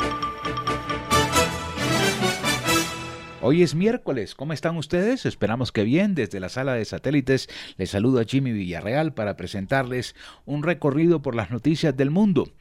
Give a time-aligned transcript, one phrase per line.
[3.43, 5.25] Hoy es miércoles, ¿cómo están ustedes?
[5.25, 6.13] Esperamos que bien.
[6.13, 10.15] Desde la sala de satélites les saludo a Jimmy Villarreal para presentarles
[10.45, 12.51] un recorrido por las noticias del mundo.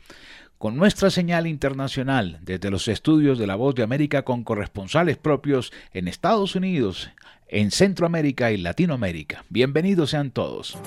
[0.57, 5.73] Con nuestra señal internacional desde los estudios de La Voz de América con corresponsales propios
[5.93, 7.11] en Estados Unidos,
[7.51, 9.45] en Centroamérica y Latinoamérica.
[9.49, 10.79] Bienvenidos sean todos.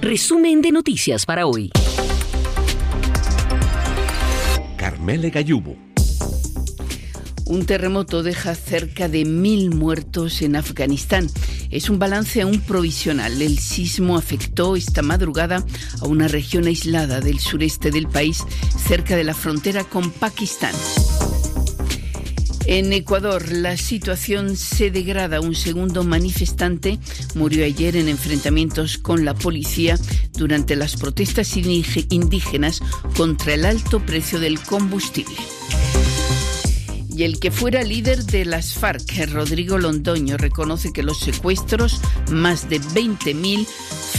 [0.00, 1.70] Resumen de noticias para hoy.
[4.76, 5.76] Carmele Gayubo
[7.52, 11.28] un terremoto deja cerca de mil muertos en Afganistán.
[11.70, 13.42] Es un balance aún provisional.
[13.42, 15.62] El sismo afectó esta madrugada
[16.00, 18.42] a una región aislada del sureste del país,
[18.78, 20.74] cerca de la frontera con Pakistán.
[22.66, 25.40] En Ecuador, la situación se degrada.
[25.40, 26.98] Un segundo manifestante
[27.34, 29.98] murió ayer en enfrentamientos con la policía
[30.34, 32.80] durante las protestas indígenas
[33.16, 35.36] contra el alto precio del combustible.
[37.14, 42.70] Y el que fuera líder de las FARC, Rodrigo Londoño, reconoce que los secuestros, más
[42.70, 43.66] de 20.000,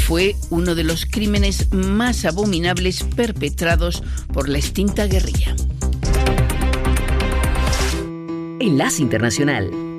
[0.06, 5.56] fue uno de los crímenes más abominables perpetrados por la extinta guerrilla.
[8.64, 9.93] Enlace Internacional.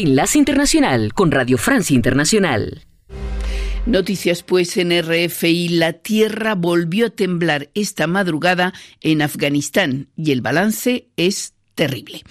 [0.00, 2.86] Enlace Internacional con Radio Francia Internacional.
[3.84, 10.40] Noticias pues en RFI, la tierra volvió a temblar esta madrugada en Afganistán y el
[10.40, 12.22] balance es terrible.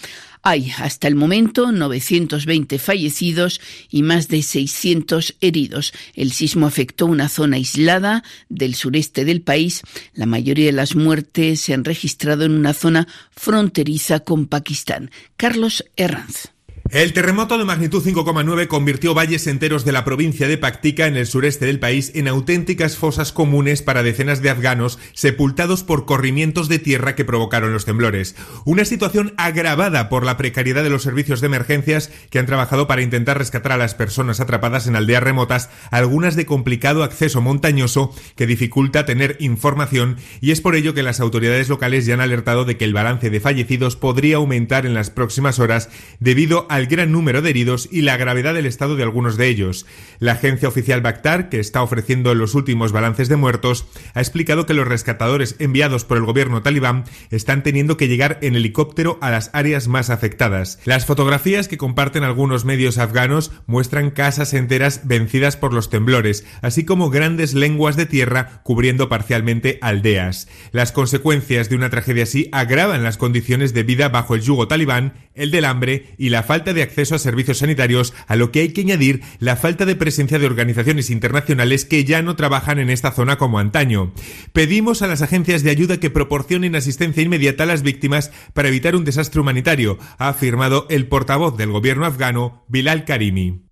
[0.42, 3.62] Hay hasta el momento 920 fallecidos
[3.92, 5.94] y más de 600 heridos.
[6.16, 9.84] El sismo afectó una zona aislada del sureste del país.
[10.14, 15.12] La mayoría de las muertes se han registrado en una zona fronteriza con Pakistán.
[15.38, 16.50] Carlos Herranz.
[16.92, 21.28] El terremoto de magnitud 5,9 convirtió valles enteros de la provincia de Paktika en el
[21.28, 26.80] sureste del país en auténticas fosas comunes para decenas de afganos sepultados por corrimientos de
[26.80, 28.36] tierra que provocaron los temblores.
[28.66, 33.04] Una situación agravada por la precariedad de los servicios de emergencias que han trabajado para
[33.04, 38.48] intentar rescatar a las personas atrapadas en aldeas remotas, algunas de complicado acceso montañoso que
[38.48, 42.78] dificulta tener información y es por ello que las autoridades locales ya han alertado de
[42.78, 47.12] que el balance de fallecidos podría aumentar en las próximas horas debido a el gran
[47.12, 49.86] número de heridos y la gravedad del estado de algunos de ellos.
[50.20, 54.74] La agencia oficial Bakhtar, que está ofreciendo los últimos balances de muertos, ha explicado que
[54.74, 59.52] los rescatadores enviados por el gobierno talibán están teniendo que llegar en helicóptero a las
[59.54, 60.80] áreas más afectadas.
[60.86, 66.86] Las fotografías que comparten algunos medios afganos muestran casas enteras vencidas por los temblores, así
[66.86, 70.48] como grandes lenguas de tierra cubriendo parcialmente aldeas.
[70.72, 75.14] Las consecuencias de una tragedia así agravan las condiciones de vida bajo el yugo talibán,
[75.34, 78.70] el del hambre y la falta de acceso a servicios sanitarios, a lo que hay
[78.70, 83.12] que añadir la falta de presencia de organizaciones internacionales que ya no trabajan en esta
[83.12, 84.14] zona como antaño.
[84.54, 88.96] Pedimos a las agencias de ayuda que proporcionen asistencia inmediata a las víctimas para evitar
[88.96, 93.69] un desastre humanitario, ha afirmado el portavoz del gobierno afgano, Bilal Karimi.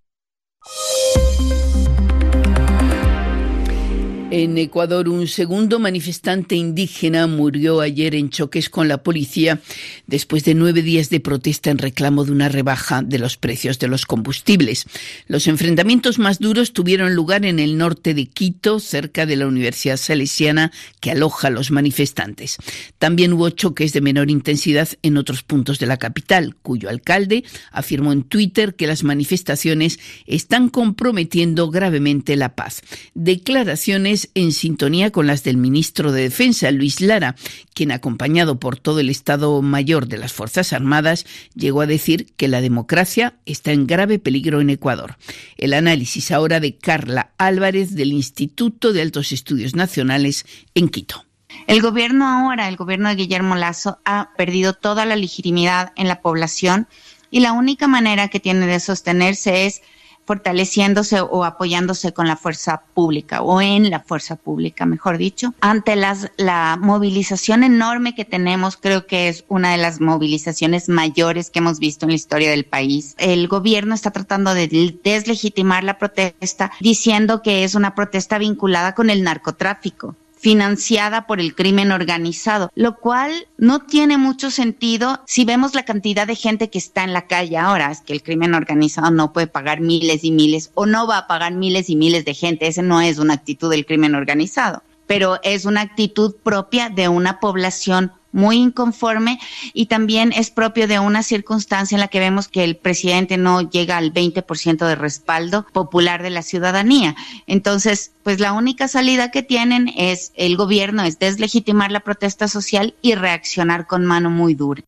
[4.29, 9.62] En Ecuador, un segundo manifestante indígena murió ayer en choques con la policía
[10.06, 13.88] después de nueve días de protesta en reclamo de una rebaja de los precios de
[13.88, 14.85] los combustibles.
[15.27, 19.95] Los enfrentamientos más duros tuvieron lugar en el norte de Quito, cerca de la Universidad
[19.95, 22.57] Salesiana que aloja a los manifestantes.
[22.97, 28.12] También hubo choques de menor intensidad en otros puntos de la capital, cuyo alcalde afirmó
[28.12, 32.81] en Twitter que las manifestaciones están comprometiendo gravemente la paz.
[33.13, 37.35] Declaraciones en sintonía con las del ministro de Defensa, Luis Lara,
[37.73, 41.25] quien, acompañado por todo el Estado Mayor de las Fuerzas Armadas,
[41.55, 45.17] llegó a decir que la democracia está en grave peligro en Ecuador.
[45.57, 51.25] El análisis ahora de Carla Álvarez del Instituto de Altos Estudios Nacionales en Quito.
[51.67, 56.21] El gobierno ahora, el gobierno de Guillermo Lazo, ha perdido toda la legitimidad en la
[56.21, 56.87] población
[57.29, 59.81] y la única manera que tiene de sostenerse es
[60.27, 65.53] fortaleciéndose o apoyándose con la fuerza pública o en la fuerza pública, mejor dicho.
[65.62, 71.50] Ante las, la movilización enorme que tenemos, creo que es una de las movilizaciones mayores
[71.50, 73.15] que hemos visto en la historia del país.
[73.18, 74.68] El gobierno está tratando de
[75.03, 80.15] deslegitimar la protesta diciendo que es una protesta vinculada con el narcotráfico
[80.47, 86.25] financiada por el crimen organizado, lo cual no tiene mucho sentido si vemos la cantidad
[86.25, 89.47] de gente que está en la calle ahora, es que el crimen organizado no puede
[89.47, 92.81] pagar miles y miles o no va a pagar miles y miles de gente, esa
[92.81, 98.13] no es una actitud del crimen organizado, pero es una actitud propia de una población
[98.31, 99.39] muy inconforme
[99.73, 103.69] y también es propio de una circunstancia en la que vemos que el presidente no
[103.69, 107.15] llega al 20% de respaldo popular de la ciudadanía.
[107.47, 112.95] Entonces, pues la única salida que tienen es el gobierno, es deslegitimar la protesta social
[113.01, 114.83] y reaccionar con mano muy dura.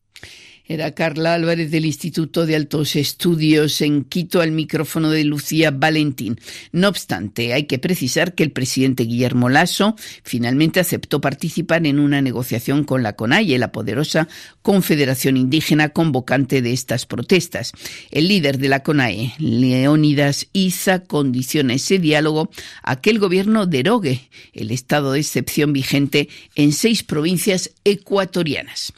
[0.70, 6.38] Era Carla Álvarez del Instituto de Altos Estudios en Quito al micrófono de Lucía Valentín.
[6.70, 12.22] No obstante, hay que precisar que el presidente Guillermo Lasso finalmente aceptó participar en una
[12.22, 14.28] negociación con la CONAIE, la poderosa
[14.62, 17.72] confederación indígena convocante de estas protestas.
[18.12, 22.48] El líder de la CONAE, Leónidas Isa, condiciona ese diálogo
[22.84, 24.20] a que el gobierno derogue
[24.52, 28.92] el estado de excepción vigente en seis provincias ecuatorianas.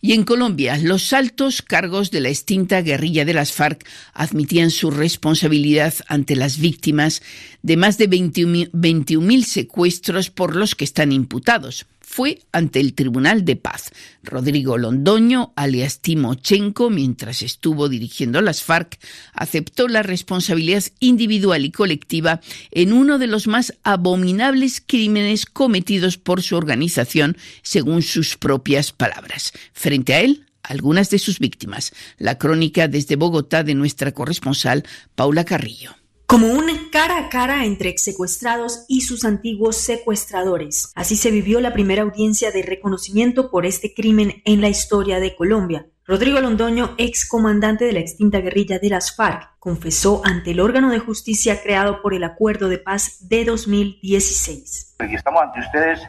[0.00, 4.90] Y en Colombia, los altos cargos de la extinta guerrilla de las FARC admitían su
[4.90, 7.22] responsabilidad ante las víctimas
[7.62, 13.56] de más de 21.000 secuestros por los que están imputados fue ante el Tribunal de
[13.56, 13.90] Paz.
[14.22, 18.98] Rodrigo Londoño, alias Timochenko, mientras estuvo dirigiendo las FARC,
[19.32, 26.42] aceptó la responsabilidad individual y colectiva en uno de los más abominables crímenes cometidos por
[26.42, 29.52] su organización, según sus propias palabras.
[29.72, 31.92] Frente a él, algunas de sus víctimas.
[32.18, 35.94] La crónica desde Bogotá de nuestra corresponsal, Paula Carrillo
[36.32, 40.90] como un cara a cara entre ex secuestrados y sus antiguos secuestradores.
[40.94, 45.36] Así se vivió la primera audiencia de reconocimiento por este crimen en la historia de
[45.36, 45.88] Colombia.
[46.06, 50.88] Rodrigo Londoño, ex comandante de la extinta guerrilla de las FARC, confesó ante el órgano
[50.88, 54.96] de justicia creado por el Acuerdo de Paz de 2016.
[55.00, 56.00] Y estamos ante ustedes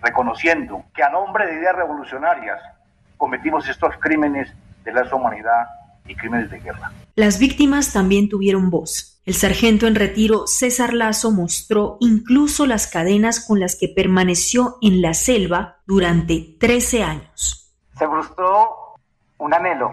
[0.00, 2.58] reconociendo que a nombre de ideas revolucionarias
[3.16, 4.52] cometimos estos crímenes
[4.84, 5.66] de la humanidad
[6.06, 6.92] y crímenes de guerra.
[7.14, 9.20] Las víctimas también tuvieron voz.
[9.24, 15.02] El sargento en retiro César Lazo mostró incluso las cadenas con las que permaneció en
[15.02, 17.74] la selva durante 13 años.
[17.98, 18.94] Se frustró
[19.38, 19.92] un anhelo,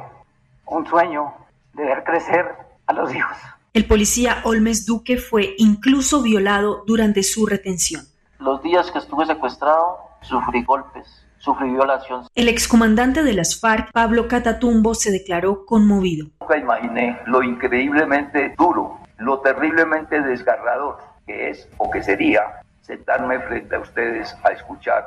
[0.68, 1.34] un sueño
[1.74, 2.46] de ver crecer
[2.86, 3.36] a los hijos.
[3.74, 8.06] El policía Olmes Duque fue incluso violado durante su retención.
[8.38, 11.23] Los días que estuve secuestrado, sufrí golpes,
[11.62, 12.23] violación.
[12.35, 16.27] El excomandante de las FARC, Pablo Catatumbo, se declaró conmovido.
[16.41, 23.75] Nunca imaginé lo increíblemente duro, lo terriblemente desgarrador que es o que sería sentarme frente
[23.75, 25.05] a ustedes a escuchar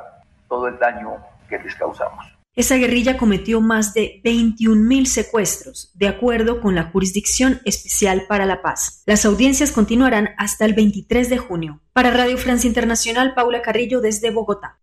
[0.49, 1.17] todo el daño
[1.49, 2.25] que les causamos.
[2.55, 8.63] Esa guerrilla cometió más de 21.000 secuestros, de acuerdo con la Jurisdicción Especial para la
[8.63, 9.03] Paz.
[9.05, 11.81] Las audiencias continuarán hasta el 23 de junio.
[11.93, 14.79] Para Radio Francia Internacional, Paula Carrillo desde Bogotá.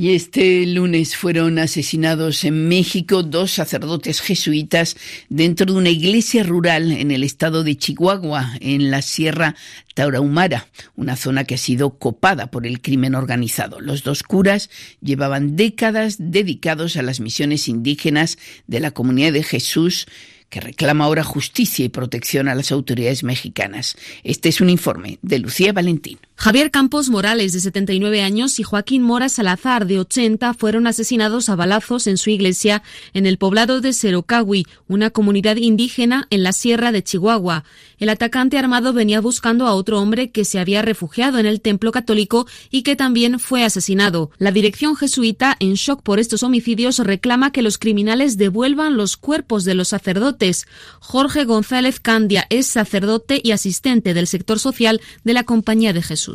[0.00, 4.96] Y este lunes fueron asesinados en México dos sacerdotes jesuitas
[5.28, 9.56] dentro de una iglesia rural en el estado de Chihuahua, en la Sierra
[9.92, 13.78] Taurahumara, una zona que ha sido copada por el crimen organizado.
[13.78, 14.70] Los dos curas
[15.02, 20.06] llevaban décadas dedicados a las misiones indígenas de la comunidad de Jesús
[20.48, 23.96] que reclama ahora justicia y protección a las autoridades mexicanas.
[24.24, 26.18] Este es un informe de Lucía Valentín.
[26.42, 31.54] Javier Campos Morales, de 79 años, y Joaquín Mora Salazar, de 80, fueron asesinados a
[31.54, 32.82] balazos en su iglesia
[33.12, 37.64] en el poblado de Cerocahui, una comunidad indígena en la sierra de Chihuahua.
[37.98, 41.92] El atacante armado venía buscando a otro hombre que se había refugiado en el templo
[41.92, 44.30] católico y que también fue asesinado.
[44.38, 49.64] La dirección jesuita, en shock por estos homicidios, reclama que los criminales devuelvan los cuerpos
[49.64, 50.66] de los sacerdotes.
[51.00, 56.29] Jorge González Candia es sacerdote y asistente del sector social de la Compañía de Jesús.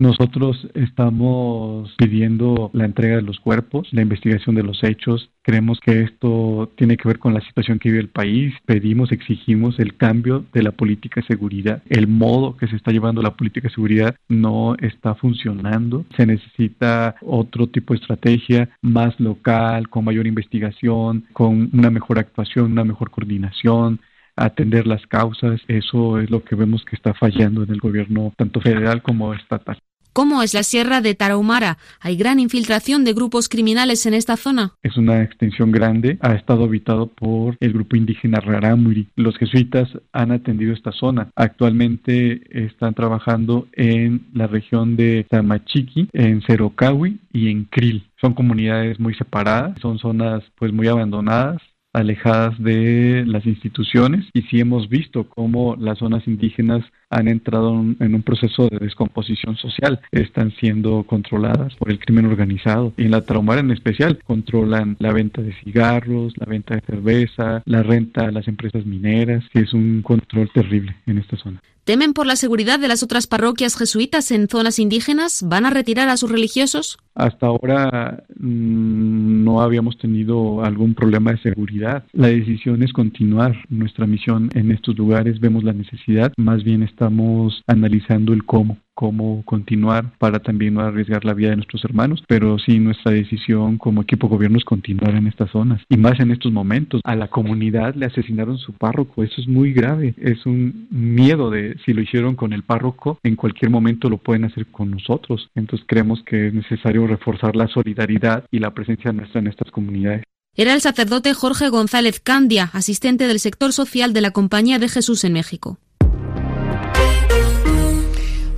[0.00, 5.28] Nosotros estamos pidiendo la entrega de los cuerpos, la investigación de los hechos.
[5.42, 8.54] Creemos que esto tiene que ver con la situación que vive el país.
[8.64, 11.82] Pedimos, exigimos el cambio de la política de seguridad.
[11.90, 16.06] El modo que se está llevando la política de seguridad no está funcionando.
[16.16, 22.72] Se necesita otro tipo de estrategia más local, con mayor investigación, con una mejor actuación,
[22.72, 24.00] una mejor coordinación,
[24.36, 25.60] atender las causas.
[25.68, 29.78] Eso es lo que vemos que está fallando en el gobierno tanto federal como estatal.
[30.12, 31.78] ¿Cómo es la sierra de Tarahumara?
[32.00, 34.72] ¿Hay gran infiltración de grupos criminales en esta zona?
[34.82, 36.18] Es una extensión grande.
[36.20, 39.08] Ha estado habitado por el grupo indígena Rarámuri.
[39.14, 41.30] Los jesuitas han atendido esta zona.
[41.36, 48.04] Actualmente están trabajando en la región de Tamachiqui, en Cerocahui y en Krill.
[48.20, 54.60] Son comunidades muy separadas, son zonas pues muy abandonadas alejadas de las instituciones y sí
[54.60, 60.52] hemos visto cómo las zonas indígenas han entrado en un proceso de descomposición social, están
[60.52, 65.42] siendo controladas por el crimen organizado y en la Traumara en especial controlan la venta
[65.42, 70.02] de cigarros, la venta de cerveza, la renta a las empresas mineras, que es un
[70.02, 71.60] control terrible en esta zona.
[71.84, 75.42] ¿Temen por la seguridad de las otras parroquias jesuitas en zonas indígenas?
[75.44, 76.98] ¿Van a retirar a sus religiosos?
[77.14, 82.04] Hasta ahora mmm, no habíamos tenido algún problema de seguridad.
[82.12, 85.40] La decisión es continuar nuestra misión en estos lugares.
[85.40, 91.24] Vemos la necesidad, más bien estamos analizando el cómo cómo continuar para también no arriesgar
[91.24, 95.26] la vida de nuestros hermanos, pero sí nuestra decisión como equipo gobierno es continuar en
[95.26, 97.00] estas zonas y más en estos momentos.
[97.04, 101.78] A la comunidad le asesinaron su párroco, eso es muy grave, es un miedo de
[101.86, 105.48] si lo hicieron con el párroco, en cualquier momento lo pueden hacer con nosotros.
[105.54, 110.24] Entonces creemos que es necesario reforzar la solidaridad y la presencia nuestra en estas comunidades.
[110.54, 115.24] Era el sacerdote Jorge González Candia, asistente del sector social de la Compañía de Jesús
[115.24, 115.78] en México.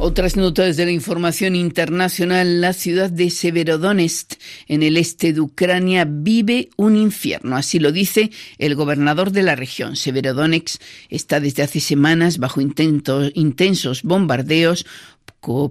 [0.04, 2.60] Otras notas de la información internacional.
[2.60, 4.32] La ciudad de Severodonetsk,
[4.66, 7.56] en el este de Ucrania, vive un infierno.
[7.56, 9.94] Así lo dice el gobernador de la región.
[9.94, 14.86] Severodonetsk está desde hace semanas bajo intensos bombardeos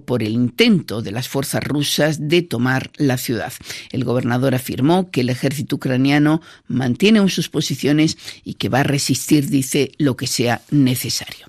[0.04, 3.54] por el intento de las fuerzas rusas de tomar la ciudad.
[3.90, 9.48] El gobernador afirmó que el ejército ucraniano mantiene sus posiciones y que va a resistir,
[9.48, 11.46] dice, lo que sea necesario.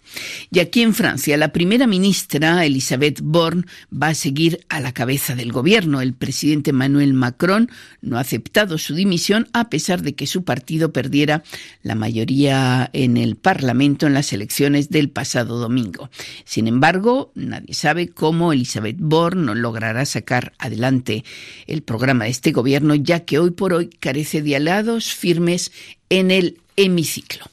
[0.51, 5.36] Y aquí en Francia, la primera ministra, Elisabeth Borne, va a seguir a la cabeza
[5.36, 6.00] del gobierno.
[6.00, 7.69] El presidente Emmanuel Macron
[8.01, 11.43] no ha aceptado su dimisión a pesar de que su partido perdiera
[11.81, 16.10] la mayoría en el Parlamento en las elecciones del pasado domingo.
[16.45, 21.24] Sin embargo, nadie sabe sabe cómo Elizabeth Bourne logrará sacar adelante
[21.67, 25.72] el programa de este gobierno, ya que hoy por hoy carece de aliados firmes
[26.10, 27.45] en el hemiciclo.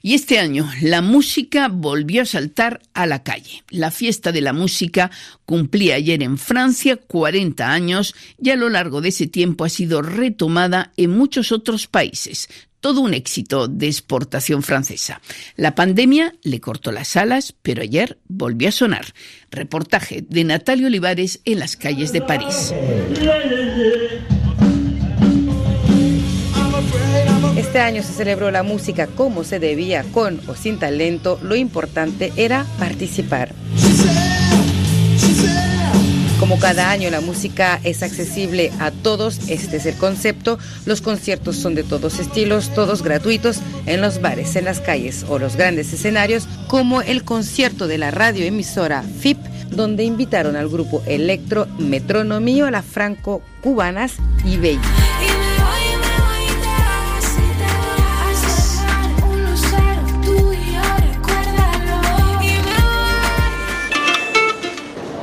[0.00, 3.64] Y este año la música volvió a saltar a la calle.
[3.70, 5.10] La fiesta de la música
[5.44, 10.02] cumplía ayer en Francia 40 años y a lo largo de ese tiempo ha sido
[10.02, 12.48] retomada en muchos otros países.
[12.80, 15.20] Todo un éxito de exportación francesa.
[15.56, 19.06] La pandemia le cortó las alas, pero ayer volvió a sonar.
[19.50, 22.72] Reportaje de Natalia Olivares en las calles de París.
[27.56, 31.38] Este año se celebró la música como se debía, con o sin talento.
[31.42, 33.54] Lo importante era participar.
[36.38, 40.56] Como cada año la música es accesible a todos, este es el concepto.
[40.86, 45.40] Los conciertos son de todos estilos, todos gratuitos, en los bares, en las calles o
[45.40, 49.38] los grandes escenarios, como el concierto de la radioemisora FIP,
[49.70, 54.14] donde invitaron al grupo Electro Metronomio a la Franco Cubanas
[54.44, 54.58] y.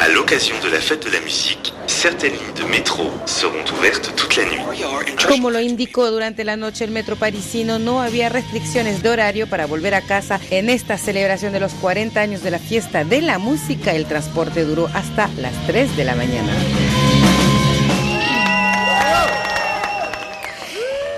[0.06, 4.36] À l'occasion de la fête de la musique, certaines lignes de métro seront ouvertes toute
[4.36, 4.62] la nuit.
[5.28, 9.66] Como lo indicó durante la noche el metro parisino, no había restricciones de horario para
[9.66, 13.40] volver a casa en esta celebración de los 40 años de la fiesta de la
[13.40, 13.96] música.
[13.96, 16.54] El transporte duró hasta las 3 de la mañana.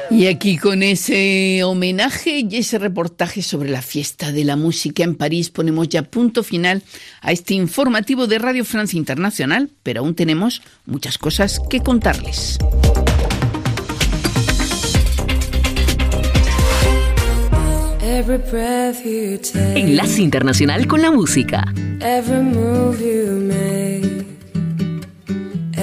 [0.10, 5.16] Y aquí con ese homenaje y ese reportaje sobre la fiesta de la música en
[5.16, 6.82] París ponemos ya punto final
[7.22, 12.58] a este informativo de Radio Francia Internacional, pero aún tenemos muchas cosas que contarles.
[19.76, 21.66] Enlace Internacional con la Música.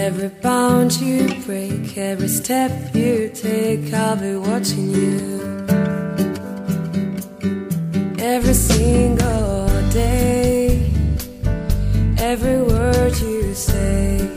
[0.07, 5.64] Every bound you break, every step you take, I'll be watching you.
[8.19, 10.93] Every single day,
[12.19, 14.29] every word you say,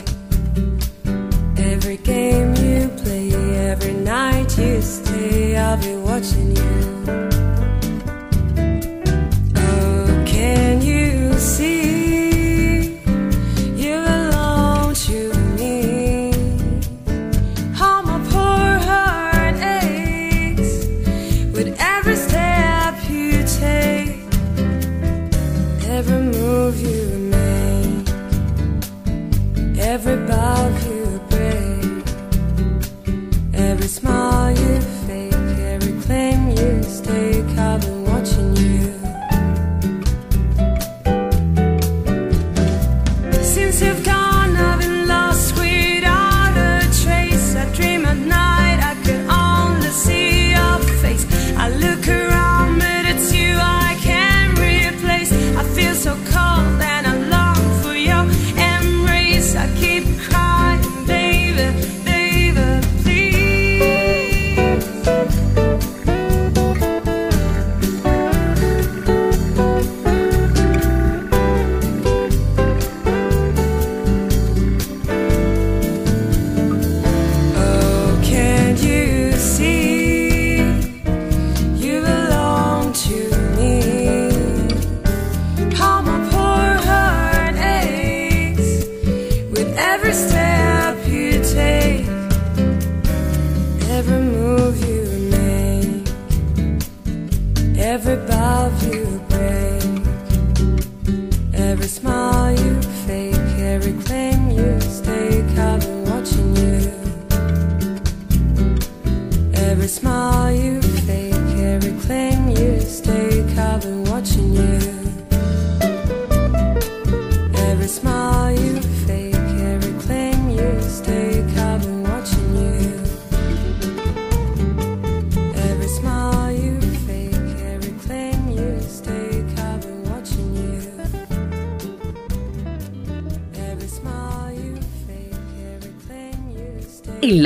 [1.57, 3.33] every game you play,
[3.69, 7.36] every night you stay, I'll be watching you.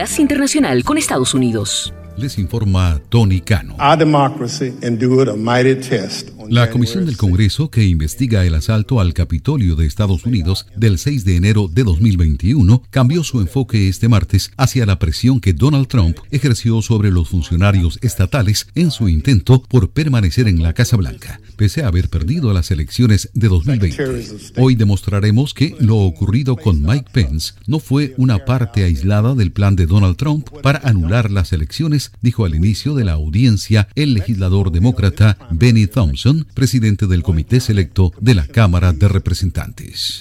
[0.02, 1.94] Enlace Internacional con Estados Unidos.
[2.18, 3.76] Les informa Tony Cano.
[3.80, 9.14] Our democracy endured a mighty test La Comisión del Congreso que investiga el asalto al
[9.14, 14.52] Capitolio de Estados Unidos del 6 de enero de 2021 cambió su enfoque este martes
[14.58, 19.92] hacia la presión que Donald Trump ejerció sobre los funcionarios estatales en su intento por
[19.92, 24.26] permanecer en la Casa Blanca, pese a haber perdido las elecciones de 2020.
[24.58, 29.78] Hoy demostraremos que lo ocurrido con Mike Pence no fue una parte aislada del plan
[29.78, 34.74] de Donald Trump para anular las elecciones, dijo al inicio de la audiencia el legislador
[34.74, 40.20] demócrata Benny Thompson, presidente del Comité Selecto de la Cámara de Representantes.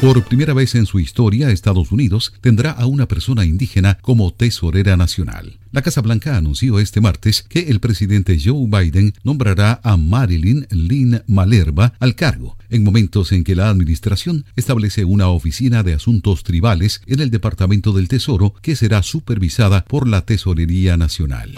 [0.00, 4.96] Por primera vez en su historia, Estados Unidos tendrá a una persona indígena como tesorera
[4.96, 5.58] nacional.
[5.72, 11.22] La Casa Blanca anunció este martes que el presidente Joe Biden nombrará a Marilyn Lynn
[11.28, 17.02] Malerba al cargo, en momentos en que la administración establece una oficina de asuntos tribales
[17.06, 21.50] en el Departamento del Tesoro que será supervisada por la Tesorería Nacional.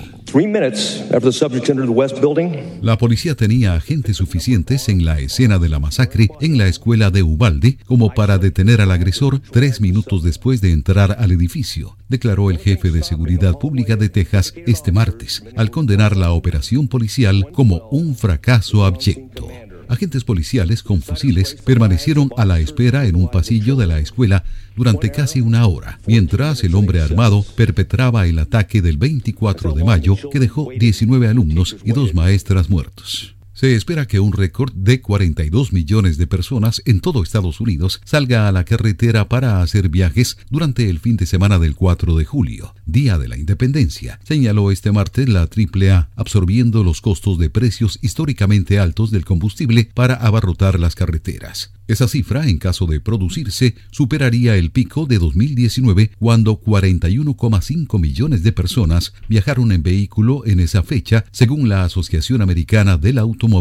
[2.83, 7.22] La policía tenía agentes suficientes en la escena de la masacre en la escuela de
[7.22, 12.59] Ubalde como para detener al agresor tres minutos después de entrar al edificio, declaró el
[12.59, 18.14] jefe de seguridad pública de Texas este martes, al condenar la operación policial como un
[18.14, 19.48] fracaso abyecto.
[19.88, 25.10] Agentes policiales con fusiles permanecieron a la espera en un pasillo de la escuela durante
[25.10, 30.38] casi una hora, mientras el hombre armado perpetraba el ataque del 24 de mayo que
[30.38, 33.34] dejó 19 alumnos y dos maestras muertos.
[33.62, 38.48] Se espera que un récord de 42 millones de personas en todo Estados Unidos salga
[38.48, 42.75] a la carretera para hacer viajes durante el fin de semana del 4 de julio,
[42.87, 48.81] Día de la Independencia, señaló este martes la AAA, absorbiendo los costos de precios históricamente
[48.81, 51.70] altos del combustible para abarrotar las carreteras.
[51.87, 58.53] Esa cifra, en caso de producirse, superaría el pico de 2019, cuando 41,5 millones de
[58.53, 63.51] personas viajaron en vehículo en esa fecha, según la Asociación Americana del Automóvil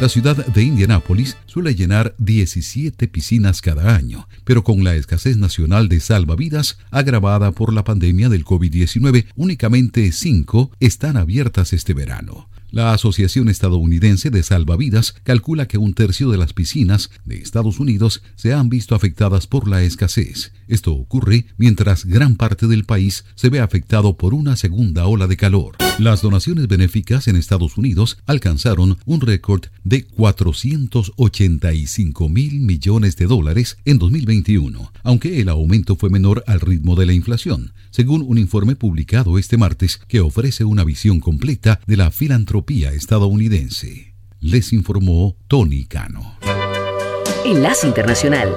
[0.00, 5.88] La ciudad de Indianápolis suele llenar 17 piscinas cada año, pero con la escasez nacional
[5.88, 12.48] de salvavidas agravada por la pandemia del COVID-19, únicamente 5 están abiertas este verano.
[12.74, 18.20] La Asociación Estadounidense de Salvavidas calcula que un tercio de las piscinas de Estados Unidos
[18.34, 20.50] se han visto afectadas por la escasez.
[20.66, 25.36] Esto ocurre mientras gran parte del país se ve afectado por una segunda ola de
[25.36, 25.76] calor.
[26.00, 33.76] Las donaciones benéficas en Estados Unidos alcanzaron un récord de 485 mil millones de dólares
[33.84, 38.74] en 2021, aunque el aumento fue menor al ritmo de la inflación, según un informe
[38.74, 44.14] publicado este martes que ofrece una visión completa de la filantropía estadounidense.
[44.40, 46.38] Les informó Tony Cano.
[47.44, 48.56] Enlace Internacional.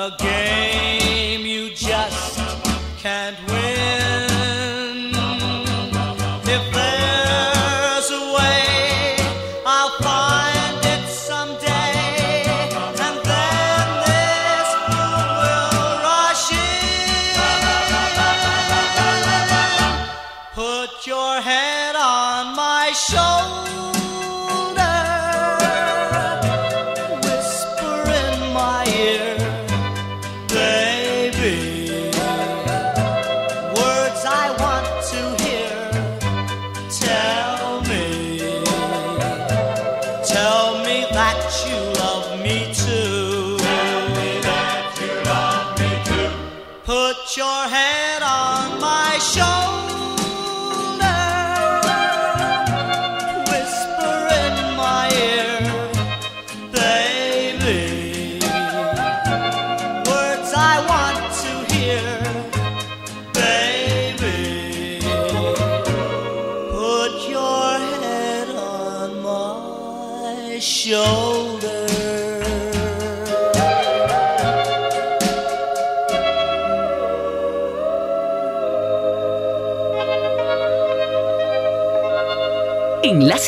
[0.00, 2.38] a game you just
[2.96, 3.49] can't win.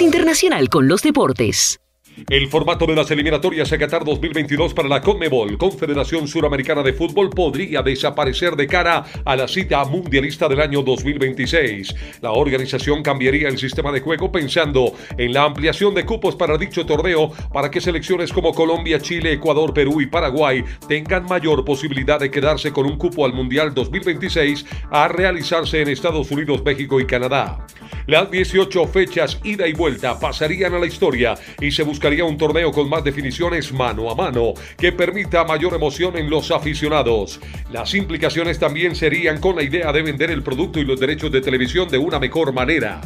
[0.00, 1.80] Internacional con los Deportes.
[2.28, 7.30] El formato de las eliminatorias a Qatar 2022 para la CONMEBOL, Confederación Suramericana de Fútbol,
[7.30, 11.94] podría desaparecer de cara a la cita mundialista del año 2026.
[12.20, 16.86] La organización cambiaría el sistema de juego pensando en la ampliación de cupos para dicho
[16.86, 22.30] torneo para que selecciones como Colombia, Chile, Ecuador, Perú y Paraguay tengan mayor posibilidad de
[22.30, 27.66] quedarse con un cupo al Mundial 2026 a realizarse en Estados Unidos, México y Canadá.
[28.06, 32.72] Las 18 fechas ida y vuelta pasarían a la historia y se buscaría un torneo
[32.72, 37.40] con más definiciones mano a mano que permita mayor emoción en los aficionados.
[37.70, 41.40] Las implicaciones también serían con la idea de vender el producto y los derechos de
[41.40, 43.00] televisión de una mejor manera.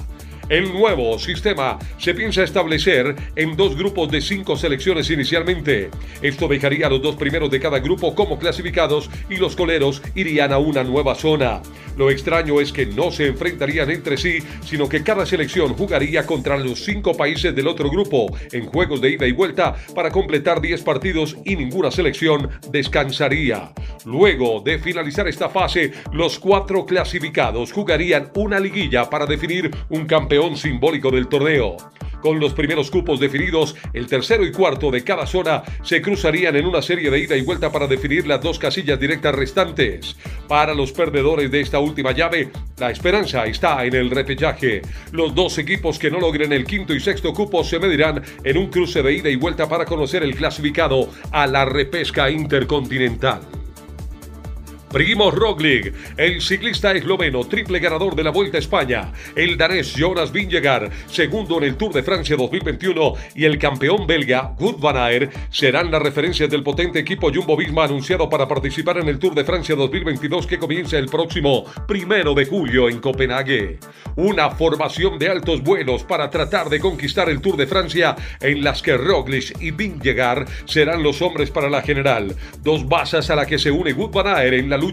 [0.49, 5.91] El nuevo sistema se piensa establecer en dos grupos de cinco selecciones inicialmente.
[6.23, 10.53] Esto dejaría a los dos primeros de cada grupo como clasificados y los coleros irían
[10.53, 11.63] a una nueva zona.
[11.97, 16.57] Lo extraño es que no se enfrentarían entre sí, sino que cada selección jugaría contra
[16.59, 20.83] los cinco países del otro grupo en juegos de ida y vuelta para completar 10
[20.83, 23.73] partidos y ninguna selección descansaría.
[24.05, 30.36] Luego de finalizar esta fase, los cuatro clasificados jugarían una liguilla para definir un campeón
[30.57, 31.77] simbólico del torneo.
[32.21, 36.67] Con los primeros cupos definidos, el tercero y cuarto de cada zona se cruzarían en
[36.67, 40.17] una serie de ida y vuelta para definir las dos casillas directas restantes.
[40.49, 44.83] Para los perdedores de esta última llave, la esperanza está en el repechaje.
[45.13, 48.71] Los dos equipos que no logren el quinto y sexto cupo se medirán en un
[48.71, 53.41] cruce de ida y vuelta para conocer el clasificado a la repesca intercontinental.
[54.97, 60.33] Primo Roglic, el ciclista esloveno, triple ganador de la Vuelta a España, el danés Jonas
[60.33, 65.35] Vingegaard, segundo en el Tour de Francia 2021 y el campeón belga Wout van Aert
[65.51, 69.75] serán las referencias del potente equipo Jumbo-Visma anunciado para participar en el Tour de Francia
[69.75, 73.79] 2022 que comienza el próximo primero de julio en Copenhague.
[74.17, 78.81] Una formación de altos vuelos para tratar de conquistar el Tour de Francia en las
[78.81, 82.35] que Roglic y Vingegaard serán los hombres para la general.
[82.63, 84.86] Dos basas a la que se une Wout en la lucha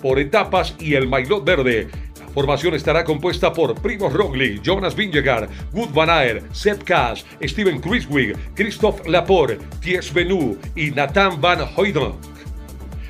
[0.00, 1.88] por etapas y el maillot verde.
[2.34, 8.36] Formación estará compuesta por Primo Roglic, Jonas Vingegaard, Wout van Aert, Sepp Kass, Steven Kruiswijk,
[8.54, 12.35] Christophe Laporte, Thies Benoît y Nathan Van Hooydonk.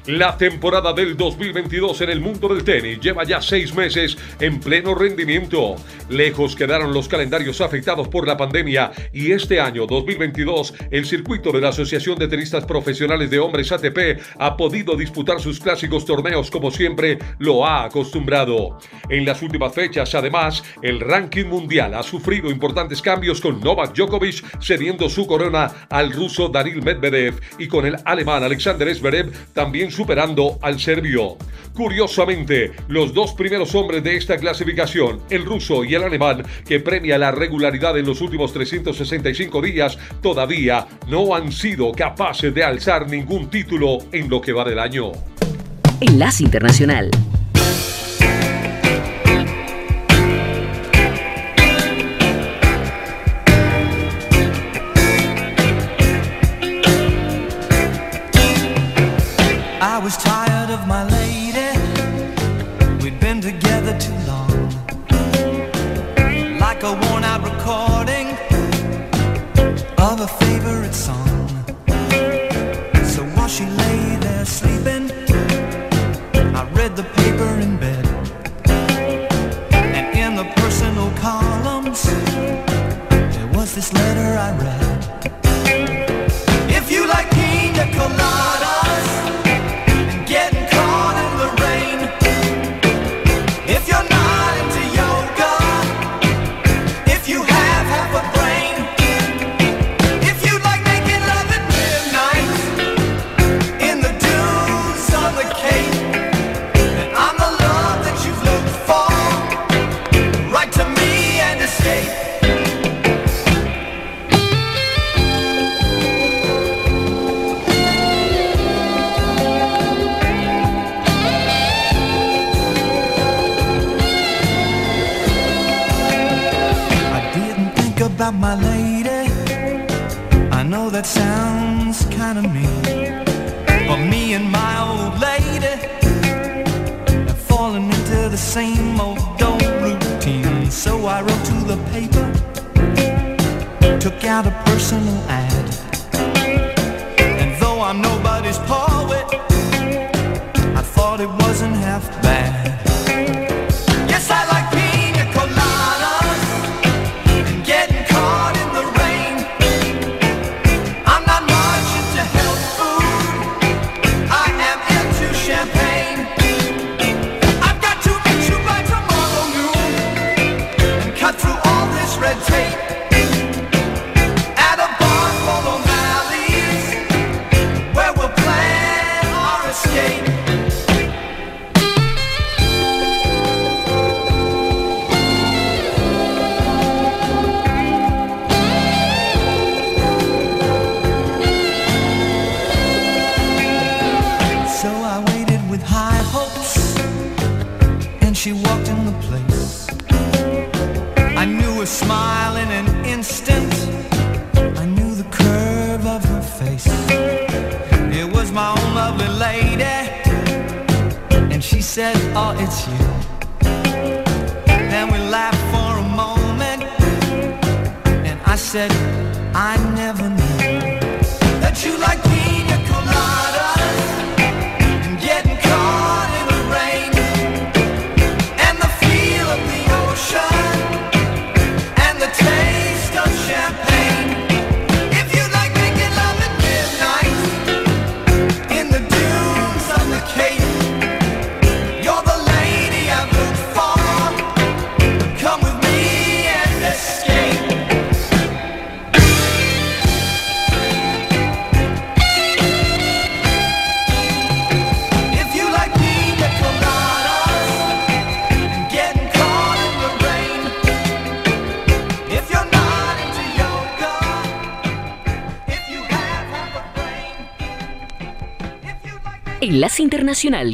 [0.06, 4.94] La temporada del 2022 en el mundo del tenis lleva ya seis meses en pleno
[4.94, 5.74] rendimiento.
[6.08, 11.60] Lejos quedaron los calendarios afectados por la pandemia y este año 2022 el circuito de
[11.60, 16.70] la Asociación de Tenistas Profesionales de Hombres ATP ha podido disputar sus clásicos torneos como
[16.70, 18.78] siempre lo ha acostumbrado.
[19.08, 24.62] En las últimas fechas, además, el ranking mundial ha sufrido importantes cambios con Novak Djokovic
[24.62, 30.58] cediendo su corona al ruso Danil Medvedev y con el alemán Alexander Zverev también superando
[30.62, 31.36] al serbio.
[31.74, 37.18] Curiosamente, los dos primeros hombres de esta clasificación, el ruso y el alemán, que premia
[37.18, 43.50] la regularidad en los últimos 365 días, todavía no han sido capaces de alzar ningún
[43.50, 45.12] título en lo que va del año.
[46.00, 47.10] Enlace Internacional.
[84.46, 84.85] I read.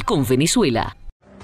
[0.05, 0.97] Con Venezuela.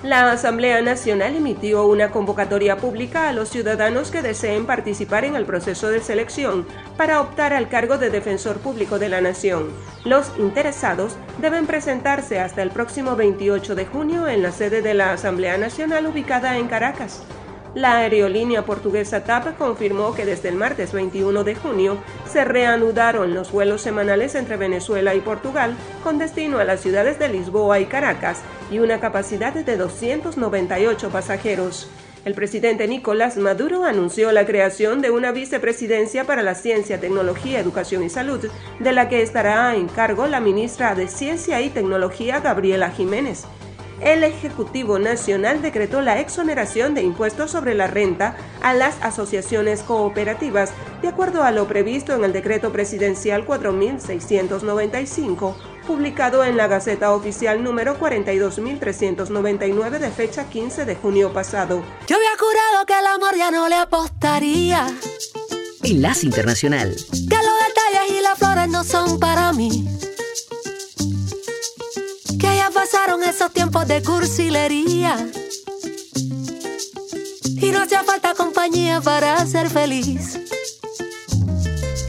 [0.04, 5.46] La Asamblea Nacional emitió una convocatoria pública a los ciudadanos que deseen participar en el
[5.46, 9.70] proceso de selección para optar al cargo de Defensor Público de la Nación.
[10.04, 15.14] Los interesados deben presentarse hasta el próximo 28 de junio en la sede de la
[15.14, 17.24] Asamblea Nacional ubicada en Caracas.
[17.76, 23.52] La aerolínea portuguesa TAP confirmó que desde el martes 21 de junio se reanudaron los
[23.52, 28.42] vuelos semanales entre Venezuela y Portugal con destino a las ciudades de Lisboa y Caracas
[28.72, 31.88] y una capacidad de 298 pasajeros.
[32.26, 38.04] El presidente Nicolás Maduro anunció la creación de una vicepresidencia para la ciencia, tecnología, educación
[38.04, 42.90] y salud, de la que estará en cargo la ministra de Ciencia y Tecnología Gabriela
[42.90, 43.46] Jiménez
[44.02, 50.72] el Ejecutivo Nacional decretó la exoneración de impuestos sobre la renta a las asociaciones cooperativas,
[51.02, 55.56] de acuerdo a lo previsto en el decreto presidencial 4695,
[55.88, 61.84] publicado en la Gaceta Oficial número 42399 de fecha 15 de junio pasado.
[62.08, 64.88] Yo había jurado que el amor ya no le apostaría.
[65.84, 66.96] Enlace Internacional.
[67.12, 69.88] Que los detalles y las flores no son para mí.
[72.74, 75.18] Pasaron esos tiempos de cursilería.
[77.46, 80.40] Y no hacía falta compañía para ser feliz.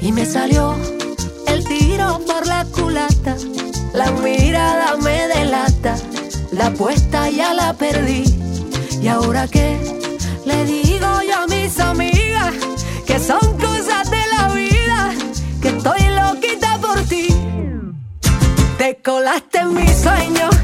[0.00, 0.76] Y me salió
[1.46, 3.36] el tiro por la culata.
[3.94, 5.96] La mirada me delata.
[6.52, 8.24] La apuesta ya la perdí.
[9.02, 9.76] ¿Y ahora qué?
[10.44, 12.54] Le digo yo a mis amigas
[13.06, 15.14] que son cosas de la vida.
[15.60, 16.69] Que estoy loquita.
[18.80, 20.54] Te colaste en mis sueños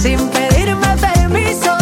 [0.00, 1.76] sin pedirme permiso.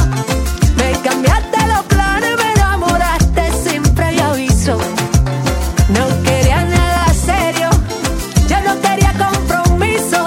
[0.79, 4.79] Me cambiaste los planes, me enamoraste sin previo aviso.
[5.91, 7.69] No quería nada serio,
[8.49, 10.27] yo no quería compromiso.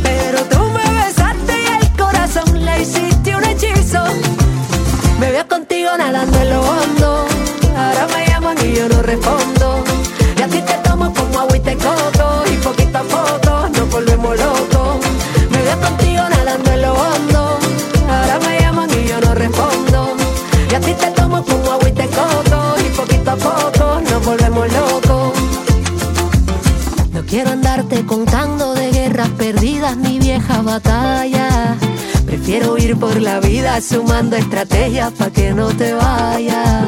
[0.00, 4.04] Pero tú me besaste y el corazón le hiciste un hechizo.
[5.18, 7.26] Me veo contigo nadando en lo hondo.
[7.76, 9.82] Ahora me llaman y yo no respondo.
[10.38, 12.21] Y a ti te tomo como agua y te coco.
[27.42, 31.76] Quiero andarte contando de guerras perdidas ni viejas batallas.
[32.24, 36.84] Prefiero ir por la vida sumando estrategias para que no te vayas.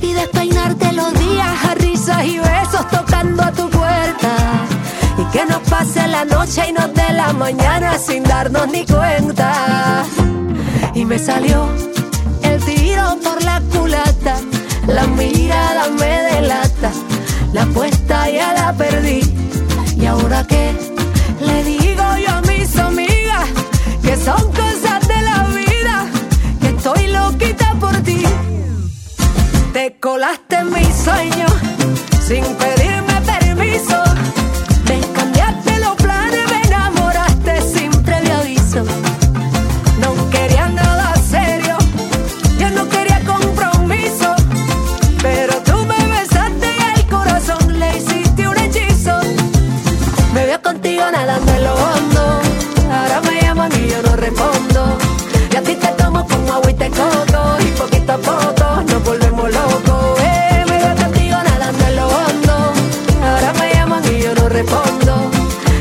[0.00, 4.36] Y despeinarte los días a risas y besos tocando a tu puerta.
[5.18, 10.04] Y que nos pase la noche y nos dé la mañana sin darnos ni cuenta.
[10.94, 11.66] Y me salió
[12.44, 14.36] el tiro por la culata.
[14.86, 16.92] La mirada me delata.
[17.52, 19.37] La apuesta ya la perdí.
[20.00, 20.72] ¿Y ahora qué?
[21.40, 23.48] Le digo yo a mis amigas
[24.02, 26.06] que son cosas de la vida.
[26.60, 28.22] Que estoy loquita por ti.
[29.72, 31.52] Te colaste en mis sueños
[32.26, 34.07] sin pedirme permiso.
[56.98, 60.20] Y poquito a poco nos volvemos locos.
[60.20, 62.72] Eh, me veo contigo nadando en lo hondo.
[63.22, 65.30] Ahora me llaman y yo no respondo.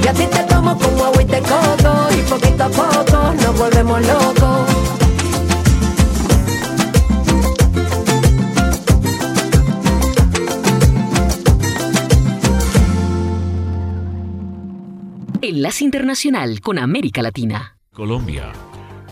[0.04, 2.08] Y a ti te tomo como agua y te coco.
[2.18, 4.58] Y poquito a poco nos volvemos volvemos locos.
[15.42, 17.78] Enlace Internacional con América Latina.
[17.94, 18.52] Colombia.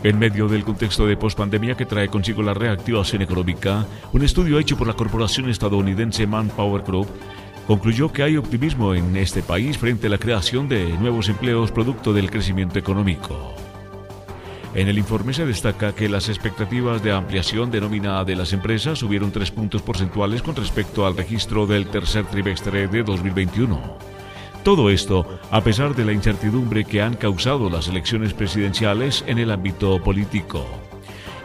[0.06, 4.78] En medio del contexto de pospandemia que trae consigo la reactivación económica, un estudio hecho
[4.78, 7.08] por la corporación estadounidense Manpower Group
[7.66, 12.14] concluyó que hay optimismo en este país frente a la creación de nuevos empleos producto
[12.14, 13.56] del crecimiento económico.
[14.76, 19.00] En el informe se destaca que las expectativas de ampliación de nómina de las empresas
[19.00, 24.15] subieron tres puntos porcentuales con respecto al registro del tercer trimestre de 2021.
[24.66, 29.52] Todo esto a pesar de la incertidumbre que han causado las elecciones presidenciales en el
[29.52, 30.66] ámbito político.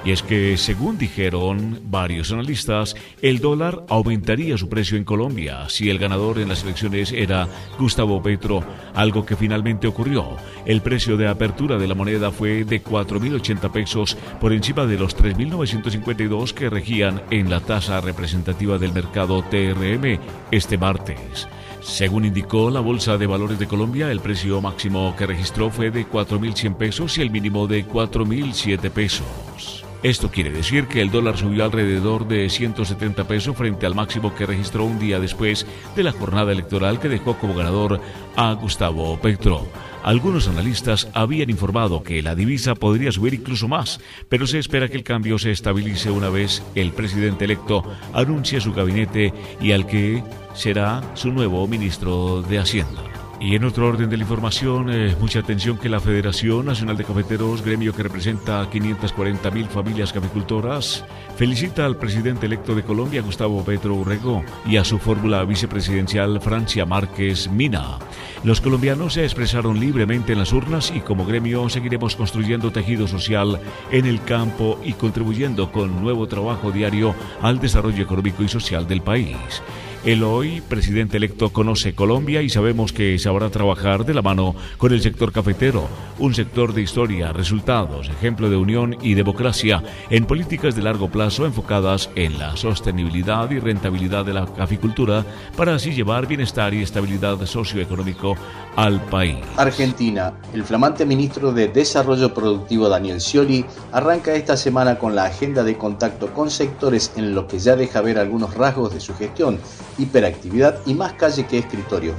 [0.06, 5.90] Y es que, según dijeron varios analistas, el dólar aumentaría su precio en Colombia si
[5.90, 7.46] el ganador en las elecciones era
[7.78, 8.64] Gustavo Petro,
[8.94, 10.38] algo que finalmente ocurrió.
[10.64, 15.14] El precio de apertura de la moneda fue de 4.080 pesos por encima de los
[15.14, 20.18] 3.952 que regían en la tasa representativa del mercado TRM
[20.50, 21.46] este martes.
[21.80, 26.06] Según indicó la Bolsa de Valores de Colombia, el precio máximo que registró fue de
[26.06, 29.79] 4.100 pesos y el mínimo de 4.007 pesos.
[30.02, 34.46] Esto quiere decir que el dólar subió alrededor de 170 pesos frente al máximo que
[34.46, 38.00] registró un día después de la jornada electoral que dejó como ganador
[38.34, 39.66] a Gustavo Petro.
[40.02, 44.96] Algunos analistas habían informado que la divisa podría subir incluso más, pero se espera que
[44.96, 47.84] el cambio se estabilice una vez el presidente electo
[48.14, 50.24] anuncie su gabinete y al que
[50.54, 53.02] será su nuevo ministro de Hacienda.
[53.40, 57.04] Y en otro orden de la información, eh, mucha atención que la Federación Nacional de
[57.04, 63.22] Cafeteros, gremio que representa a 540 mil familias caficultoras, felicita al presidente electo de Colombia,
[63.22, 67.98] Gustavo Petro Urrego, y a su fórmula vicepresidencial, Francia Márquez Mina.
[68.44, 73.58] Los colombianos se expresaron libremente en las urnas y como gremio seguiremos construyendo tejido social
[73.90, 79.00] en el campo y contribuyendo con nuevo trabajo diario al desarrollo económico y social del
[79.00, 79.62] país.
[80.02, 84.94] El hoy presidente electo conoce Colombia y sabemos que sabrá trabajar de la mano con
[84.94, 85.88] el sector cafetero,
[86.18, 91.44] un sector de historia, resultados, ejemplo de unión y democracia en políticas de largo plazo
[91.44, 97.44] enfocadas en la sostenibilidad y rentabilidad de la caficultura para así llevar bienestar y estabilidad
[97.44, 98.36] socioeconómico
[98.76, 99.36] al país.
[99.58, 100.32] Argentina.
[100.54, 105.76] El flamante ministro de Desarrollo Productivo Daniel Scioli arranca esta semana con la agenda de
[105.76, 109.58] contacto con sectores en lo que ya deja ver algunos rasgos de su gestión
[110.00, 112.14] hiperactividad y más calle que escritorio.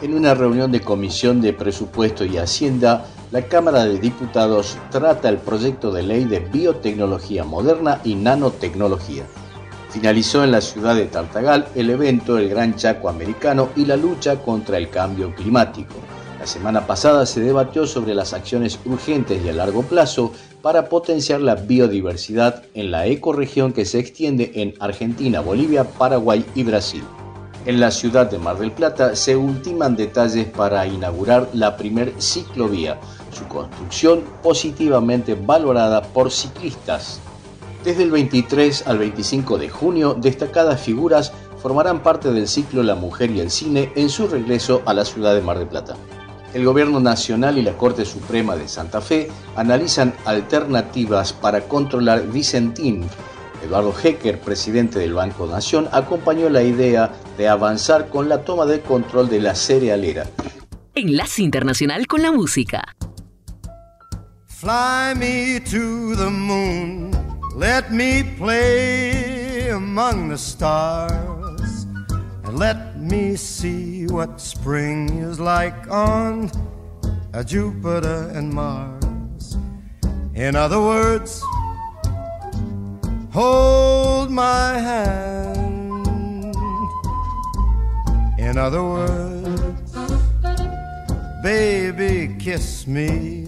[0.00, 5.38] En una reunión de Comisión de Presupuesto y Hacienda, la Cámara de Diputados trata el
[5.38, 9.24] proyecto de ley de biotecnología moderna y nanotecnología.
[9.90, 14.36] Finalizó en la ciudad de Tartagal el evento El Gran Chaco Americano y la lucha
[14.36, 15.94] contra el cambio climático.
[16.38, 20.32] La semana pasada se debatió sobre las acciones urgentes y a largo plazo
[20.62, 26.62] para potenciar la biodiversidad en la ecorregión que se extiende en Argentina, Bolivia, Paraguay y
[26.64, 27.04] Brasil.
[27.66, 32.98] En la ciudad de Mar del Plata se ultiman detalles para inaugurar la primer ciclovía,
[33.30, 37.20] su construcción positivamente valorada por ciclistas.
[37.84, 43.30] Desde el 23 al 25 de junio, destacadas figuras formarán parte del ciclo La Mujer
[43.30, 45.96] y el Cine en su regreso a la ciudad de Mar del Plata.
[46.54, 53.06] El Gobierno Nacional y la Corte Suprema de Santa Fe analizan alternativas para controlar Vicentín.
[53.62, 58.80] Eduardo Hecker, presidente del Banco Nación, acompañó la idea de avanzar con la toma de
[58.80, 60.26] control de la cerealera.
[60.94, 62.82] Enlace Internacional con la Música.
[64.46, 67.10] Fly me to the moon,
[67.56, 71.86] let me play among the stars,
[72.44, 76.50] and let me see what spring is like on
[77.32, 79.56] a Jupiter and Mars.
[80.34, 81.42] In other words,
[83.32, 86.54] hold my hand.
[88.38, 89.92] In other words,
[91.42, 93.47] baby, kiss me.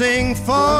[0.00, 0.79] sing for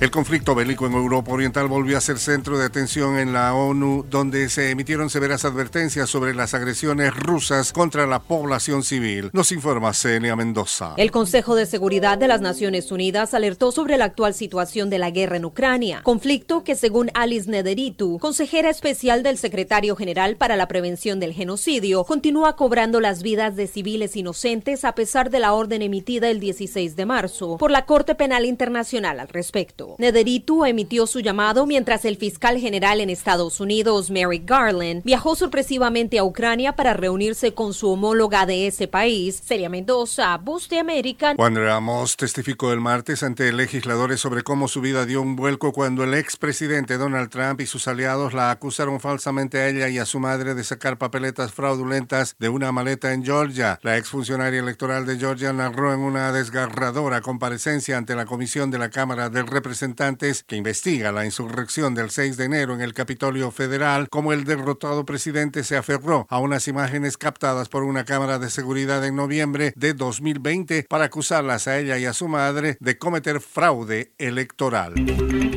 [0.00, 4.06] El conflicto bélico en Europa Oriental volvió a ser centro de atención en la ONU,
[4.08, 9.28] donde se emitieron severas advertencias sobre las agresiones rusas contra la población civil.
[9.34, 10.94] Nos informa Celia Mendoza.
[10.96, 15.10] El Consejo de Seguridad de las Naciones Unidas alertó sobre la actual situación de la
[15.10, 20.66] guerra en Ucrania, conflicto que según Alice Nederitu, consejera especial del secretario general para la
[20.66, 25.82] prevención del genocidio, continúa cobrando las vidas de civiles inocentes a pesar de la orden
[25.82, 29.89] emitida el 16 de marzo por la Corte Penal Internacional al respecto.
[29.98, 36.18] Nederitu emitió su llamado mientras el fiscal general en Estados Unidos, Merrick Garland, viajó sorpresivamente
[36.18, 41.34] a Ucrania para reunirse con su homóloga de ese país, Celia Mendoza, Voz de América.
[41.36, 46.04] Juan Ramos testificó el martes ante legisladores sobre cómo su vida dio un vuelco cuando
[46.04, 50.20] el expresidente Donald Trump y sus aliados la acusaron falsamente a ella y a su
[50.20, 53.78] madre de sacar papeletas fraudulentas de una maleta en Georgia.
[53.82, 58.90] La exfuncionaria electoral de Georgia narró en una desgarradora comparecencia ante la comisión de la
[58.90, 59.42] Cámara de
[59.80, 64.44] Representantes que investiga la insurrección del 6 de enero en el Capitolio Federal, como el
[64.44, 69.72] derrotado presidente se aferró a unas imágenes captadas por una cámara de seguridad en noviembre
[69.76, 74.92] de 2020 para acusarlas a ella y a su madre de cometer fraude electoral.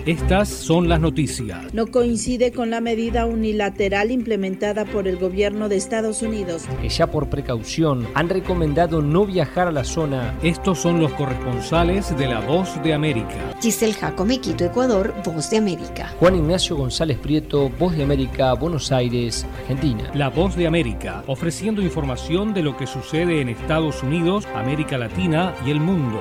[0.06, 1.74] Estas son las noticias.
[1.74, 6.64] No coincide con la medida unilateral implementada por el gobierno de Estados Unidos.
[6.82, 10.38] Que ya por precaución han recomendado no viajar a la zona.
[10.44, 13.56] Estos son los corresponsales de La Voz de América.
[13.62, 16.14] Giselle Quito, Ecuador, Voz de América.
[16.20, 20.12] Juan Ignacio González Prieto, Voz de América, Buenos Aires, Argentina.
[20.14, 25.54] La Voz de América, ofreciendo información de lo que sucede en Estados Unidos, América Latina
[25.66, 26.20] y el mundo.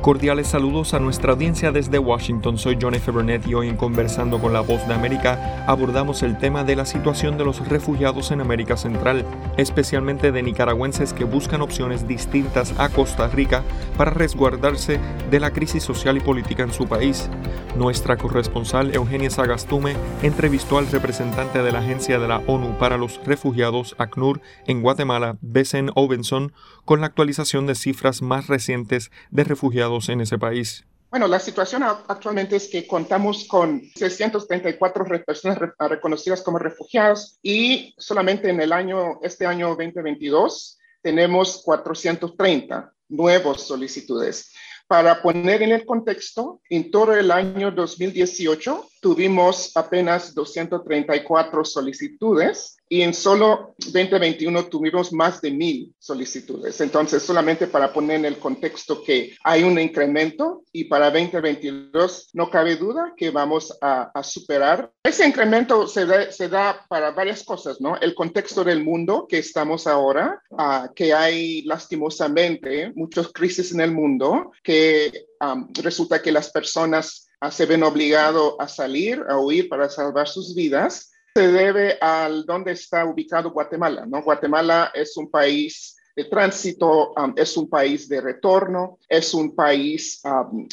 [0.00, 2.56] Cordiales saludos a nuestra audiencia desde Washington.
[2.56, 3.10] Soy John F.
[3.10, 6.86] Burnett y hoy en Conversando con la Voz de América abordamos el tema de la
[6.86, 9.26] situación de los refugiados en América Central,
[9.58, 13.62] especialmente de nicaragüenses que buscan opciones distintas a Costa Rica
[13.98, 14.98] para resguardarse
[15.30, 17.28] de la crisis social y política en su país.
[17.76, 23.20] Nuestra corresponsal Eugenia Sagastume entrevistó al representante de la Agencia de la ONU para los
[23.26, 26.54] Refugiados, ACNUR, en Guatemala, Besen Ovenson,
[26.86, 30.84] con la actualización de cifras más recientes de refugiados en ese país.
[31.10, 38.48] Bueno, la situación actualmente es que contamos con 634 personas reconocidas como refugiados y solamente
[38.48, 44.52] en el año, este año 2022, tenemos 430 nuevos solicitudes.
[44.86, 53.02] Para poner en el contexto, en todo el año 2018 tuvimos apenas 234 solicitudes y
[53.02, 56.80] en solo 2021 tuvimos más de mil solicitudes.
[56.80, 62.50] Entonces, solamente para poner en el contexto que hay un incremento y para 2022 no
[62.50, 64.90] cabe duda que vamos a, a superar.
[65.04, 67.96] Ese incremento se da, se da, para varias cosas, ¿no?
[67.96, 73.92] El contexto del mundo que estamos ahora, uh, que hay lastimosamente muchas crisis en el
[73.92, 79.88] mundo, que um, resulta que las personas se ven obligados a salir, a huir para
[79.88, 84.04] salvar sus vidas se debe al dónde está ubicado Guatemala.
[84.06, 84.22] ¿no?
[84.22, 90.20] Guatemala es un país de tránsito, um, es un país de retorno, es un país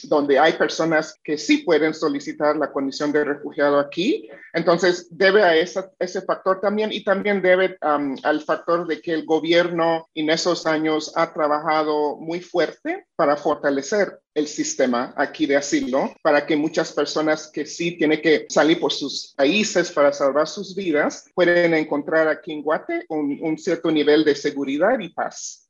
[0.03, 4.29] donde hay personas que sí pueden solicitar la condición de refugiado aquí.
[4.51, 9.25] Entonces, debe a esa, ese factor también y también debe al factor de que el
[9.25, 16.11] gobierno en esos años ha trabajado muy fuerte para fortalecer el sistema aquí de asilo
[16.21, 20.75] para que muchas personas que sí tienen que salir por sus países para salvar sus
[20.75, 25.67] vidas pueden encontrar aquí en Guate un, un cierto nivel de seguridad y paz.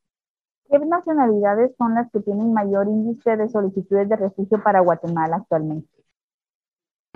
[0.70, 5.97] ¿Qué nacionalidades son las que tienen mayor índice de solicitudes de refugio para Guatemala actualmente?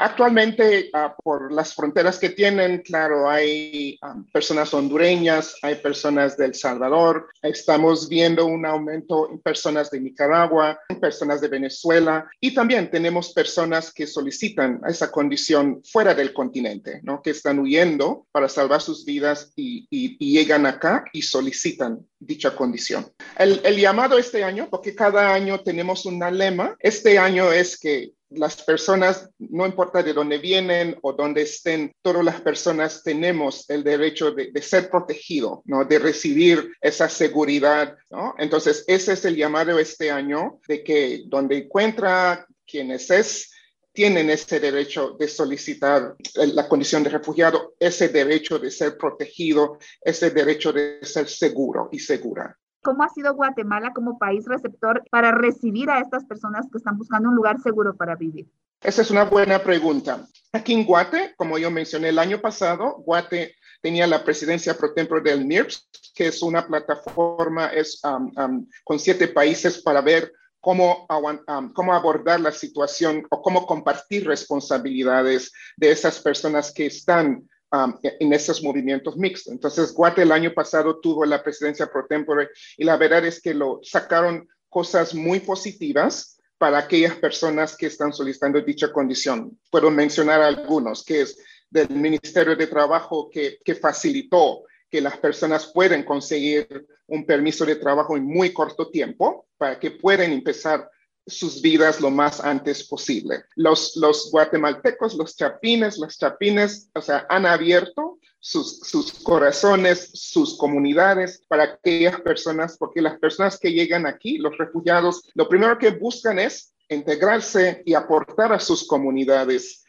[0.02, 6.56] Actualmente, ah, por las fronteras que tienen, claro, hay ah, personas hondureñas, hay personas del
[6.56, 12.90] Salvador, estamos viendo un aumento en personas de Nicaragua, en personas de Venezuela y también
[12.90, 17.22] tenemos personas que solicitan esa condición fuera del continente, ¿no?
[17.22, 19.88] que están huyendo para salvar sus vidas y,
[20.32, 23.06] llegan acá y solicitan dicha condición.
[23.38, 28.14] El, el llamado este año, porque cada año tenemos una lema, este año es que
[28.32, 33.84] las personas, no importa de dónde vienen o dónde estén, todas las personas tenemos el
[33.84, 35.64] derecho de, ser protegido.
[35.66, 37.96] De recibir esa seguridad.
[38.38, 43.52] Entonces, ese es el llamado este año de que donde encuentra quienes es,
[43.94, 50.30] tienen ese derecho de solicitar la condición de refugiado, ese derecho de ser protegido, ese
[50.30, 52.58] derecho de ser seguro y segura.
[52.84, 57.30] ¿Cómo ha sido Guatemala como país receptor para recibir a estas personas que están buscando
[57.30, 58.48] un lugar seguro para vivir?
[58.82, 60.26] Esa es una buena pregunta.
[60.52, 65.22] Aquí en Guate, como yo mencioné el año pasado, Guate tenía la presidencia pro tempore
[65.22, 71.06] del NIRPS, que es una plataforma es, um, um, con siete países para ver cómo,
[71.48, 77.94] um, cómo abordar la situación o cómo compartir responsabilidades de esas personas que están Um,
[78.04, 79.54] en esos movimientos mixtos.
[79.54, 83.54] Entonces, Guate el año pasado tuvo la presidencia pro tempore y la verdad es que
[83.54, 89.58] lo sacaron cosas muy positivas para aquellas personas que están solicitando dicha condición.
[89.70, 91.38] Puedo mencionar algunos, que es
[91.70, 97.78] del Ministerio de Trabajo que, que facilitó que las personas pueden conseguir un permiso de
[97.78, 100.90] trabajo en muy corto tiempo para que puedan empezar
[101.28, 103.46] sus vidas lo más antes posible.
[103.56, 110.58] Los, los guatemaltecos, los chapines, los chapines, o sea, han abierto sus, sus corazones, sus
[110.58, 115.92] comunidades para aquellas personas, porque las personas que llegan aquí, los refugiados, lo primero que
[115.92, 119.86] buscan es integrarse y aportar a sus comunidades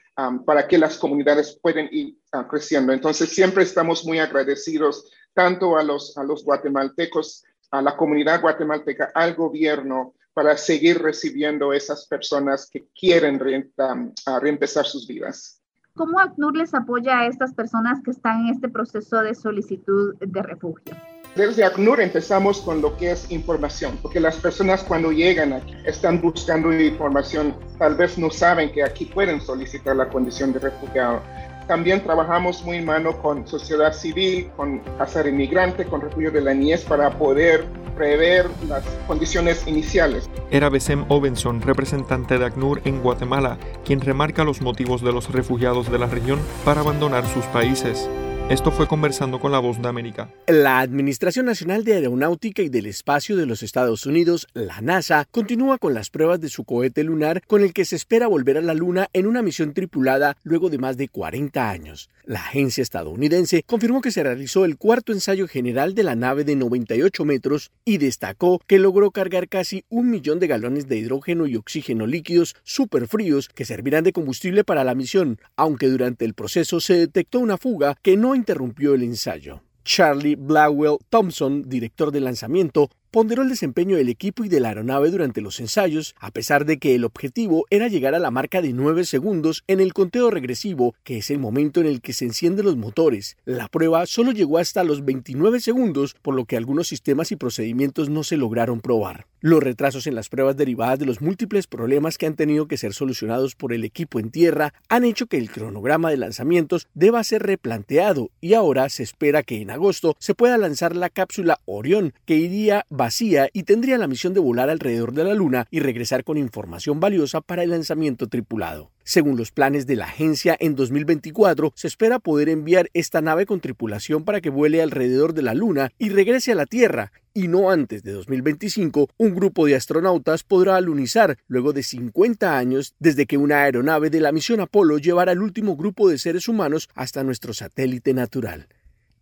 [0.47, 2.93] para que las comunidades puedan ir uh, creciendo.
[2.93, 9.11] Entonces, siempre estamos muy agradecidos tanto a los, a los guatemaltecos, a la comunidad guatemalteca,
[9.15, 15.63] al gobierno, para seguir recibiendo esas personas que quieren reempezar sus vidas.
[15.95, 20.43] ¿Cómo ACNUR les apoya a estas personas que están en este proceso de solicitud de
[20.43, 20.97] refugio?
[21.37, 26.21] Desde ACNUR empezamos con lo que es información, porque las personas cuando llegan aquí están
[26.21, 31.23] buscando información, tal vez no saben que aquí pueden solicitar la condición de refugiado.
[31.67, 36.41] También trabajamos muy en mano con sociedad civil, con Casa de Inmigrante, con Refugio de
[36.41, 37.65] la Niñez para poder
[37.97, 40.29] prever las condiciones iniciales.
[40.51, 45.91] Era Besem Obenson, representante de ACNUR en Guatemala, quien remarca los motivos de los refugiados
[45.91, 48.09] de la región para abandonar sus países.
[48.53, 50.29] Esto fue conversando con la voz de América.
[50.47, 55.79] La Administración Nacional de Aeronáutica y del Espacio de los Estados Unidos, la NASA, continúa
[55.79, 58.75] con las pruebas de su cohete lunar con el que se espera volver a la
[58.75, 62.11] Luna en una misión tripulada luego de más de 40 años.
[62.25, 66.55] La agencia estadounidense confirmó que se realizó el cuarto ensayo general de la nave de
[66.55, 71.57] 98 metros y destacó que logró cargar casi un millón de galones de hidrógeno y
[71.57, 76.95] oxígeno líquidos superfríos que servirán de combustible para la misión, aunque durante el proceso se
[76.95, 79.63] detectó una fuga que no interrumpió el ensayo.
[79.85, 85.11] Charlie Blackwell Thompson, director de lanzamiento, ponderó el desempeño del equipo y de la aeronave
[85.11, 88.73] durante los ensayos, a pesar de que el objetivo era llegar a la marca de
[88.73, 92.65] 9 segundos en el conteo regresivo, que es el momento en el que se encienden
[92.65, 93.37] los motores.
[93.45, 98.09] La prueba solo llegó hasta los 29 segundos, por lo que algunos sistemas y procedimientos
[98.09, 99.27] no se lograron probar.
[99.41, 102.95] Los retrasos en las pruebas derivadas de los múltiples problemas que han tenido que ser
[102.95, 107.43] solucionados por el equipo en tierra han hecho que el cronograma de lanzamientos deba ser
[107.43, 112.37] replanteado y ahora se espera que en agosto se pueda lanzar la cápsula Orión, que
[112.37, 116.37] iría vacía y tendría la misión de volar alrededor de la Luna y regresar con
[116.37, 118.93] información valiosa para el lanzamiento tripulado.
[119.03, 123.59] Según los planes de la agencia, en 2024 se espera poder enviar esta nave con
[123.59, 127.71] tripulación para que vuele alrededor de la Luna y regrese a la Tierra, y no
[127.73, 133.37] antes de 2025, un grupo de astronautas podrá alunizar luego de 50 años desde que
[133.37, 137.53] una aeronave de la misión Apolo llevara al último grupo de seres humanos hasta nuestro
[137.53, 138.69] satélite natural.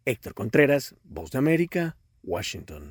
[0.05, 2.91] Héctor Contreras, Voz de América, Washington.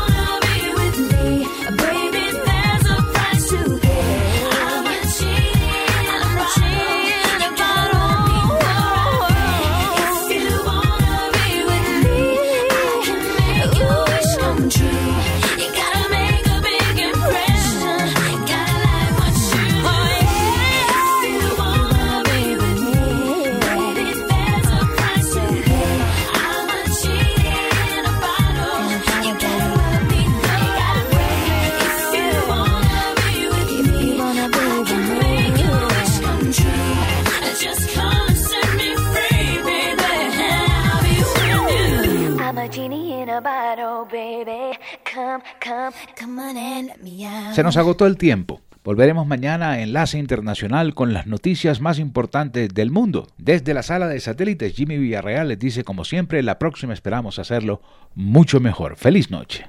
[47.53, 48.61] Se nos agotó el tiempo.
[48.83, 53.27] Volveremos mañana a Enlace Internacional con las noticias más importantes del mundo.
[53.37, 57.83] Desde la sala de satélites, Jimmy Villarreal les dice, como siempre, la próxima esperamos hacerlo
[58.15, 58.95] mucho mejor.
[58.95, 59.67] Feliz noche.